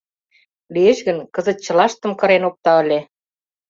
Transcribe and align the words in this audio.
Лиеш 0.73 0.99
гын, 1.07 1.17
кызыт 1.33 1.57
чылаштым 1.65 2.11
кырен 2.19 2.43
опта 2.49 2.71
ыле. 2.83 2.99